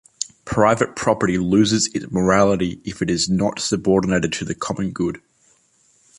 Private 0.45 0.95
property 0.95 1.37
loses 1.37 1.85
its 1.93 2.11
morality 2.11 2.81
if 2.83 3.03
it 3.03 3.11
is 3.11 3.29
not 3.29 3.59
subordinated 3.59 4.33
to 4.33 4.45
the 4.45 4.55
common 4.55 4.89
good. 4.93 5.21